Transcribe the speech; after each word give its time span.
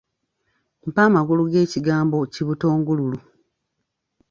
Mpa 0.87 1.01
amakulu 1.07 1.43
g'ekigambo 1.51 2.17
kibutongululu. 2.33 3.19